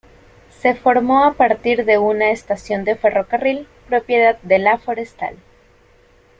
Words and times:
Se 0.49 0.73
formó 0.73 1.25
a 1.25 1.33
partir 1.33 1.85
de 1.85 1.99
una 1.99 2.31
estación 2.31 2.85
de 2.85 2.95
ferrocarril 2.95 3.67
propiedad 3.87 4.39
de 4.41 4.57
La 4.57 4.79
Forestal. 4.79 5.37